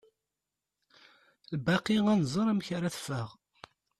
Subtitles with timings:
[1.55, 3.29] Lbaqi ad nẓer amek ara teffeɣ.